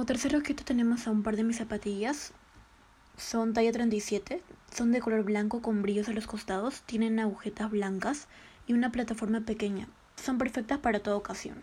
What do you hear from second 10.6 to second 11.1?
para